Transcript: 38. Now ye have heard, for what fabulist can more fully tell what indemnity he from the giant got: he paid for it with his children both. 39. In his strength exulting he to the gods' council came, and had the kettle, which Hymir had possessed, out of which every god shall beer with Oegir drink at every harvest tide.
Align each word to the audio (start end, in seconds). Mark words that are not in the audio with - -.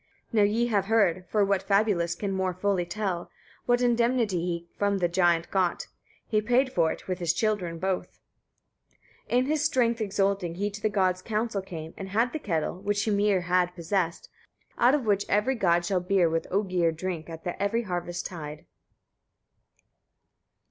38. 0.31 0.41
Now 0.41 0.43
ye 0.57 0.65
have 0.65 0.85
heard, 0.85 1.25
for 1.29 1.45
what 1.45 1.61
fabulist 1.61 2.17
can 2.17 2.31
more 2.31 2.55
fully 2.55 2.87
tell 2.87 3.29
what 3.67 3.83
indemnity 3.83 4.37
he 4.39 4.67
from 4.75 4.97
the 4.97 5.07
giant 5.07 5.51
got: 5.51 5.85
he 6.25 6.41
paid 6.41 6.73
for 6.73 6.91
it 6.91 7.07
with 7.07 7.19
his 7.19 7.33
children 7.33 7.77
both. 7.77 8.17
39. 9.29 9.39
In 9.39 9.45
his 9.45 9.63
strength 9.63 10.01
exulting 10.01 10.55
he 10.55 10.71
to 10.71 10.81
the 10.81 10.89
gods' 10.89 11.21
council 11.21 11.61
came, 11.61 11.93
and 11.97 12.09
had 12.09 12.33
the 12.33 12.39
kettle, 12.39 12.81
which 12.81 13.05
Hymir 13.05 13.41
had 13.41 13.75
possessed, 13.75 14.27
out 14.79 14.95
of 14.95 15.05
which 15.05 15.29
every 15.29 15.53
god 15.53 15.85
shall 15.85 15.99
beer 16.01 16.27
with 16.27 16.47
Oegir 16.51 16.91
drink 16.91 17.29
at 17.29 17.45
every 17.59 17.83
harvest 17.83 18.25
tide. 18.25 18.65